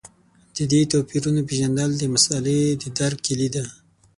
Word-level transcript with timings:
د 0.55 0.57
دې 0.71 0.81
توپیرونو 0.91 1.41
پېژندل 1.49 1.91
د 1.97 2.03
مسألې 2.13 2.59
د 2.81 2.83
درک 2.97 3.17
کیلي 3.25 3.49
ده. 3.55 3.65